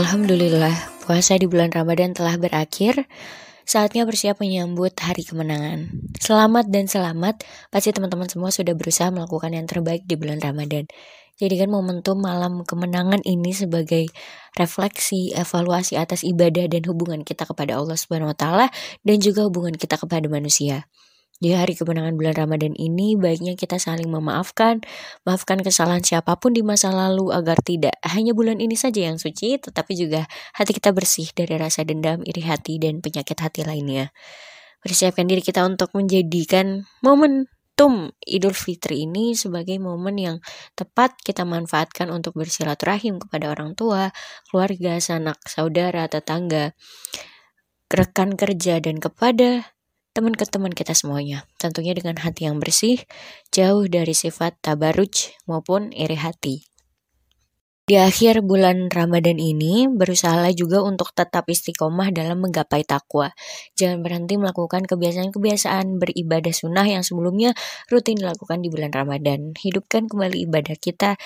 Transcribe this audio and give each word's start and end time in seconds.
Alhamdulillah, 0.00 1.04
puasa 1.04 1.36
di 1.36 1.44
bulan 1.44 1.68
Ramadan 1.76 2.16
telah 2.16 2.40
berakhir. 2.40 3.04
Saatnya 3.68 4.08
bersiap 4.08 4.40
menyambut 4.40 4.96
hari 4.96 5.28
kemenangan. 5.28 5.92
Selamat 6.16 6.72
dan 6.72 6.88
selamat, 6.88 7.44
pasti 7.68 7.92
teman-teman 7.92 8.24
semua 8.24 8.48
sudah 8.48 8.72
berusaha 8.72 9.12
melakukan 9.12 9.52
yang 9.52 9.68
terbaik 9.68 10.08
di 10.08 10.16
bulan 10.16 10.40
Ramadan. 10.40 10.88
Jadikan 11.36 11.68
momentum 11.68 12.16
malam 12.16 12.64
kemenangan 12.64 13.20
ini 13.28 13.52
sebagai 13.52 14.08
refleksi, 14.56 15.36
evaluasi 15.36 16.00
atas 16.00 16.24
ibadah 16.24 16.64
dan 16.64 16.80
hubungan 16.88 17.20
kita 17.20 17.44
kepada 17.44 17.76
Allah 17.76 18.00
Subhanahu 18.00 18.32
wa 18.32 18.38
taala 18.40 18.66
dan 19.04 19.20
juga 19.20 19.44
hubungan 19.44 19.76
kita 19.76 20.00
kepada 20.00 20.24
manusia. 20.32 20.88
Di 21.40 21.56
hari 21.56 21.72
kemenangan 21.72 22.20
bulan 22.20 22.36
Ramadan 22.36 22.76
ini, 22.76 23.16
baiknya 23.16 23.56
kita 23.56 23.80
saling 23.80 24.12
memaafkan, 24.12 24.84
maafkan 25.24 25.64
kesalahan 25.64 26.04
siapa 26.04 26.36
pun 26.36 26.52
di 26.52 26.60
masa 26.60 26.92
lalu 26.92 27.32
agar 27.32 27.56
tidak 27.64 27.96
hanya 28.04 28.36
bulan 28.36 28.60
ini 28.60 28.76
saja 28.76 29.08
yang 29.08 29.16
suci, 29.16 29.56
tetapi 29.56 29.96
juga 29.96 30.28
hati 30.52 30.76
kita 30.76 30.92
bersih 30.92 31.32
dari 31.32 31.56
rasa 31.56 31.80
dendam, 31.88 32.20
iri 32.28 32.44
hati, 32.44 32.76
dan 32.76 33.00
penyakit 33.00 33.40
hati 33.40 33.64
lainnya. 33.64 34.12
Persiapkan 34.84 35.24
diri 35.24 35.40
kita 35.40 35.64
untuk 35.64 35.96
menjadikan 35.96 36.84
momentum 37.00 38.12
Idul 38.20 38.52
Fitri 38.52 39.08
ini 39.08 39.32
sebagai 39.32 39.80
momen 39.80 40.20
yang 40.20 40.36
tepat 40.76 41.16
kita 41.24 41.48
manfaatkan 41.48 42.12
untuk 42.12 42.36
bersilaturahim 42.36 43.16
kepada 43.16 43.48
orang 43.48 43.72
tua, 43.72 44.12
keluarga, 44.52 45.00
sanak, 45.00 45.40
saudara, 45.48 46.04
tetangga, 46.04 46.76
rekan 47.88 48.36
kerja, 48.36 48.76
dan 48.84 49.00
kepada 49.00 49.79
teman 50.10 50.34
ke 50.34 50.44
teman 50.46 50.74
kita 50.74 50.92
semuanya. 50.92 51.46
Tentunya 51.56 51.94
dengan 51.94 52.18
hati 52.18 52.50
yang 52.50 52.58
bersih, 52.58 53.02
jauh 53.54 53.86
dari 53.86 54.12
sifat 54.12 54.58
tabaruj 54.60 55.34
maupun 55.46 55.94
iri 55.94 56.18
hati. 56.18 56.70
Di 57.90 57.98
akhir 57.98 58.46
bulan 58.46 58.86
Ramadan 58.86 59.42
ini, 59.42 59.90
berusahalah 59.90 60.54
juga 60.54 60.78
untuk 60.78 61.10
tetap 61.10 61.50
istiqomah 61.50 62.14
dalam 62.14 62.38
menggapai 62.38 62.86
takwa. 62.86 63.34
Jangan 63.74 64.06
berhenti 64.06 64.38
melakukan 64.38 64.86
kebiasaan-kebiasaan 64.86 65.98
beribadah 65.98 66.54
sunnah 66.54 66.86
yang 66.86 67.02
sebelumnya 67.02 67.50
rutin 67.90 68.14
dilakukan 68.14 68.62
di 68.62 68.70
bulan 68.70 68.94
Ramadan. 68.94 69.58
Hidupkan 69.58 70.06
kembali 70.06 70.38
ibadah 70.46 70.78
kita 70.78 71.18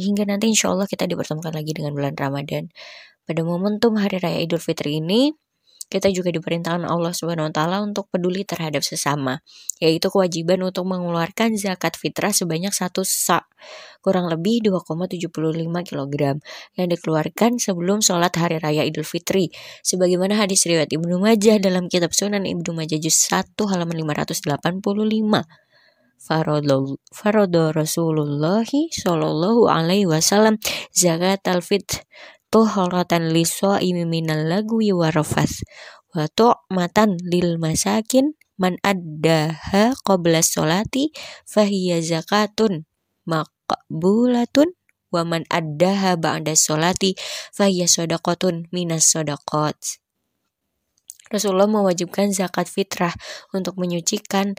hingga 0.00 0.24
nanti 0.24 0.48
insya 0.48 0.72
Allah 0.72 0.88
kita 0.88 1.04
dipertemukan 1.04 1.52
lagi 1.52 1.76
dengan 1.76 1.92
bulan 1.92 2.16
Ramadan. 2.16 2.72
Pada 3.28 3.44
momentum 3.44 4.00
Hari 4.00 4.16
Raya 4.16 4.40
Idul 4.40 4.64
Fitri 4.64 4.96
ini, 4.96 5.36
kita 5.92 6.08
juga 6.08 6.32
diperintahkan 6.32 6.88
Allah 6.88 7.12
Subhanahu 7.12 7.52
wa 7.52 7.54
taala 7.54 7.84
untuk 7.84 8.08
peduli 8.08 8.48
terhadap 8.48 8.80
sesama, 8.80 9.44
yaitu 9.76 10.08
kewajiban 10.08 10.64
untuk 10.64 10.88
mengeluarkan 10.88 11.60
zakat 11.60 12.00
fitrah 12.00 12.32
sebanyak 12.32 12.72
satu 12.72 13.04
sa, 13.04 13.44
kurang 14.00 14.32
lebih 14.32 14.72
2,75 14.72 15.28
kg 15.68 16.40
yang 16.80 16.88
dikeluarkan 16.88 17.60
sebelum 17.60 18.00
sholat 18.00 18.32
hari 18.40 18.56
raya 18.56 18.88
Idul 18.88 19.04
Fitri. 19.04 19.52
Sebagaimana 19.84 20.40
hadis 20.40 20.64
riwayat 20.64 20.88
Ibnu 20.96 21.20
Majah 21.20 21.60
dalam 21.60 21.92
kitab 21.92 22.16
Sunan 22.16 22.48
Ibnu 22.48 22.72
Majah 22.72 22.96
juz 22.96 23.28
1 23.28 23.52
halaman 23.68 24.00
585. 24.00 25.44
Farodo 26.22 27.74
Rasulullah 27.74 28.62
Shallallahu 28.62 29.66
Alaihi 29.66 30.06
Wasallam 30.06 30.54
zakat 30.94 31.42
al-fitr 31.50 32.06
tuhratan 32.52 33.32
imi 33.32 34.04
minal 34.04 34.44
lagwi 34.44 34.92
warafas 34.92 35.64
wa 36.12 36.28
tu'matan 36.28 37.16
lil 37.24 37.56
masakin 37.56 38.36
man 38.60 38.76
addaha 38.84 39.96
qabla 40.04 40.44
sholati 40.44 41.08
fahiya 41.48 42.04
zakatun 42.04 42.84
maqbulatun 43.24 44.76
wa 45.08 45.24
man 45.24 45.48
addaha 45.48 46.20
ba'da 46.20 46.52
sholati 46.52 47.16
fahiya 47.56 47.88
sodakotun 47.88 48.68
minas 48.68 49.08
sodakot 49.08 50.02
Rasulullah 51.32 51.64
mewajibkan 51.64 52.28
zakat 52.36 52.68
fitrah 52.68 53.16
untuk 53.56 53.80
menyucikan 53.80 54.52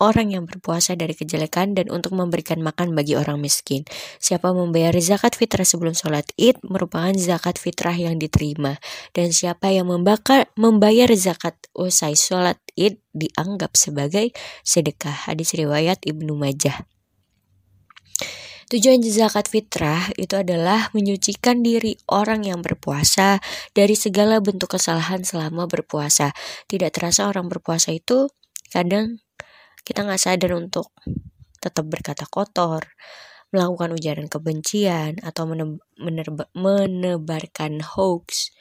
orang 0.00 0.32
yang 0.32 0.44
berpuasa 0.48 0.96
dari 0.96 1.12
kejelekan 1.12 1.76
dan 1.76 1.92
untuk 1.92 2.16
memberikan 2.16 2.58
makan 2.64 2.96
bagi 2.96 3.14
orang 3.14 3.38
miskin. 3.38 3.84
Siapa 4.18 4.50
membayar 4.50 4.96
zakat 4.98 5.36
fitrah 5.36 5.68
sebelum 5.68 5.92
sholat 5.92 6.26
id 6.40 6.58
merupakan 6.66 7.12
zakat 7.14 7.60
fitrah 7.60 7.94
yang 7.94 8.16
diterima. 8.16 8.80
Dan 9.12 9.30
siapa 9.30 9.70
yang 9.70 9.92
membakar, 9.92 10.48
membayar 10.56 11.12
zakat 11.14 11.54
usai 11.76 12.16
sholat 12.16 12.56
id 12.74 12.98
dianggap 13.12 13.76
sebagai 13.76 14.32
sedekah. 14.64 15.30
Hadis 15.30 15.52
riwayat 15.52 16.02
Ibnu 16.08 16.34
Majah. 16.34 16.88
Tujuan 18.70 19.02
zakat 19.02 19.50
fitrah 19.50 20.14
itu 20.14 20.38
adalah 20.38 20.94
menyucikan 20.94 21.58
diri 21.58 21.98
orang 22.06 22.46
yang 22.46 22.62
berpuasa 22.62 23.42
dari 23.74 23.98
segala 23.98 24.38
bentuk 24.38 24.78
kesalahan 24.78 25.26
selama 25.26 25.66
berpuasa. 25.66 26.30
Tidak 26.70 26.86
terasa 26.94 27.26
orang 27.26 27.50
berpuasa 27.50 27.90
itu 27.90 28.30
kadang 28.70 29.18
kita 29.82 30.06
nggak 30.06 30.20
sadar 30.20 30.56
untuk 30.56 30.92
tetap 31.60 31.84
berkata 31.86 32.24
kotor, 32.24 32.96
melakukan 33.52 33.92
ujaran 33.92 34.26
kebencian, 34.30 35.20
atau 35.20 35.44
menebarkan 36.54 37.72
hoax. 37.84 38.54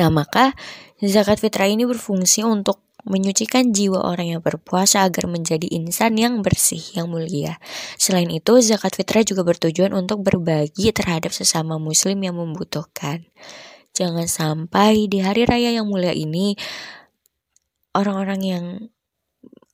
Nah, 0.00 0.10
maka 0.10 0.56
zakat 0.98 1.38
fitrah 1.38 1.70
ini 1.70 1.86
berfungsi 1.86 2.42
untuk 2.42 2.82
menyucikan 3.04 3.68
jiwa 3.68 4.00
orang 4.00 4.32
yang 4.32 4.40
berpuasa 4.40 5.04
agar 5.04 5.28
menjadi 5.28 5.68
insan 5.76 6.16
yang 6.16 6.40
bersih, 6.40 6.80
yang 6.96 7.12
mulia. 7.12 7.60
Selain 8.00 8.26
itu, 8.32 8.56
zakat 8.64 8.96
fitrah 8.96 9.20
juga 9.20 9.44
bertujuan 9.44 9.92
untuk 9.92 10.24
berbagi 10.24 10.88
terhadap 10.90 11.30
sesama 11.30 11.76
muslim 11.76 12.16
yang 12.24 12.40
membutuhkan. 12.40 13.28
Jangan 13.94 14.26
sampai 14.26 15.06
di 15.06 15.22
hari 15.22 15.44
raya 15.46 15.70
yang 15.70 15.86
mulia 15.86 16.16
ini 16.16 16.56
orang-orang 17.94 18.40
yang 18.42 18.64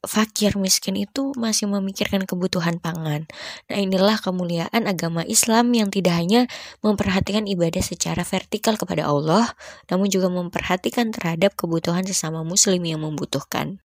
fakir 0.05 0.57
miskin 0.57 0.97
itu 0.97 1.37
masih 1.37 1.69
memikirkan 1.69 2.25
kebutuhan 2.25 2.81
pangan. 2.81 3.29
Nah, 3.69 3.79
inilah 3.79 4.17
kemuliaan 4.17 4.89
agama 4.89 5.27
Islam 5.29 5.73
yang 5.77 5.93
tidak 5.93 6.17
hanya 6.17 6.49
memperhatikan 6.81 7.45
ibadah 7.45 7.85
secara 7.85 8.25
vertikal 8.25 8.81
kepada 8.81 9.09
Allah, 9.09 9.53
namun 9.93 10.09
juga 10.09 10.33
memperhatikan 10.33 11.13
terhadap 11.13 11.53
kebutuhan 11.59 12.09
sesama 12.09 12.41
muslim 12.41 12.81
yang 12.85 13.05
membutuhkan. 13.05 13.85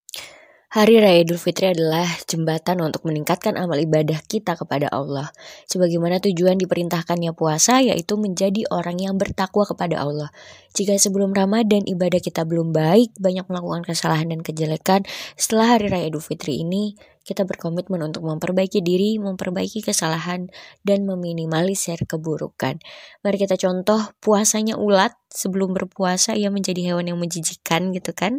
Hari 0.78 1.02
Raya 1.02 1.26
Idul 1.26 1.42
Fitri 1.42 1.74
adalah 1.74 2.06
jembatan 2.30 2.86
untuk 2.86 3.02
meningkatkan 3.10 3.58
amal 3.58 3.82
ibadah 3.82 4.22
kita 4.30 4.54
kepada 4.54 4.86
Allah. 4.94 5.34
Sebagaimana 5.66 6.22
tujuan 6.22 6.54
diperintahkannya 6.54 7.34
puasa 7.34 7.82
yaitu 7.82 8.14
menjadi 8.14 8.62
orang 8.70 9.02
yang 9.02 9.18
bertakwa 9.18 9.66
kepada 9.66 9.98
Allah. 9.98 10.30
Jika 10.78 10.94
sebelum 11.02 11.34
Ramadan 11.34 11.82
ibadah 11.82 12.22
kita 12.22 12.46
belum 12.46 12.78
baik, 12.78 13.18
banyak 13.18 13.50
melakukan 13.50 13.90
kesalahan 13.90 14.30
dan 14.30 14.46
kejelekan, 14.46 15.02
setelah 15.34 15.82
Hari 15.82 15.90
Raya 15.90 16.14
Idul 16.14 16.22
Fitri 16.22 16.62
ini 16.62 16.94
kita 17.26 17.42
berkomitmen 17.50 18.06
untuk 18.06 18.30
memperbaiki 18.30 18.86
diri, 18.86 19.18
memperbaiki 19.18 19.82
kesalahan, 19.82 20.46
dan 20.86 21.09
meminimalisir 21.09 22.06
keburukan. 22.06 22.78
Mari 23.26 23.38
kita 23.42 23.58
contoh 23.58 24.14
puasanya 24.22 24.78
ulat 24.78 25.18
sebelum 25.34 25.74
berpuasa 25.74 26.38
ia 26.38 26.54
menjadi 26.54 26.94
hewan 26.94 27.09
yang 27.09 27.18
menjijikan 27.18 27.90
gitu 27.98 28.14
kan. 28.14 28.38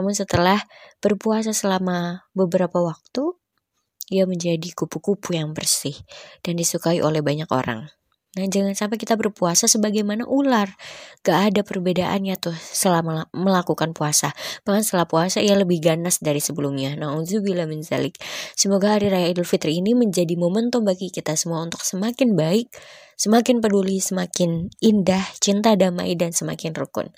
Namun 0.00 0.12
setelah 0.16 0.60
berpuasa 1.02 1.52
selama 1.52 2.28
beberapa 2.32 2.80
waktu, 2.80 3.36
ia 4.12 4.28
menjadi 4.28 4.72
kupu-kupu 4.76 5.32
yang 5.36 5.56
bersih 5.56 5.96
dan 6.44 6.60
disukai 6.60 7.00
oleh 7.00 7.24
banyak 7.24 7.48
orang. 7.48 7.88
Nah, 8.32 8.48
jangan 8.48 8.72
sampai 8.72 8.96
kita 8.96 9.12
berpuasa 9.12 9.68
sebagaimana 9.68 10.24
ular. 10.24 10.72
Gak 11.20 11.52
ada 11.52 11.60
perbedaannya 11.60 12.40
tuh 12.40 12.56
selama 12.56 13.28
melakukan 13.36 13.92
puasa. 13.92 14.32
Bahkan 14.64 14.80
setelah 14.80 15.04
puasa 15.04 15.44
ia 15.44 15.52
lebih 15.52 15.84
ganas 15.84 16.16
dari 16.16 16.40
sebelumnya. 16.40 16.96
Nauzubillah 16.96 17.68
min 17.68 17.84
zalik. 17.84 18.16
Semoga 18.56 18.96
hari 18.96 19.12
raya 19.12 19.28
Idul 19.28 19.44
Fitri 19.44 19.84
ini 19.84 19.92
menjadi 19.92 20.32
momentum 20.40 20.80
bagi 20.80 21.12
kita 21.12 21.36
semua 21.36 21.60
untuk 21.60 21.84
semakin 21.84 22.32
baik, 22.32 22.72
semakin 23.20 23.60
peduli, 23.60 24.00
semakin 24.00 24.72
indah, 24.80 25.28
cinta 25.36 25.76
damai 25.76 26.16
dan 26.16 26.32
semakin 26.32 26.72
rukun. 26.72 27.12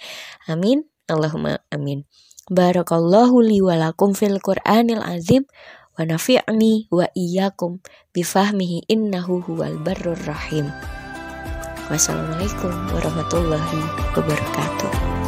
Amin. 0.50 0.93
Allahumma 1.08 1.60
amin. 1.68 2.08
Barakallahu 2.48 3.40
li 3.40 3.60
walakum 3.64 4.12
fil 4.12 4.40
Qur'anil 4.40 5.00
azim 5.00 5.48
wa 5.96 6.04
nafi'ni 6.04 6.92
wa 6.92 7.08
iyyakum 7.16 7.80
bifahmihi 8.12 8.88
innahu 8.88 9.40
huwal 9.44 9.80
barrur 9.80 10.18
rahim. 10.28 10.68
Wassalamualaikum 11.88 12.72
warahmatullahi 12.92 13.80
wabarakatuh. 14.16 15.23